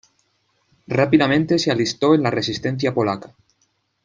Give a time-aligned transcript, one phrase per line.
[0.87, 3.35] Rápidamente se alistó en la resistencia polaca.